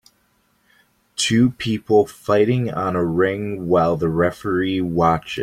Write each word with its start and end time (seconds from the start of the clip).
two 1.15 1.51
people 1.51 2.07
fighting 2.07 2.71
on 2.71 2.95
a 2.95 3.05
ring 3.05 3.67
while 3.67 3.95
the 3.95 4.09
referee 4.09 4.81
watches. 4.81 5.39